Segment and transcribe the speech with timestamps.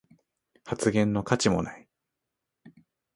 [0.65, 1.87] 発言の価値もない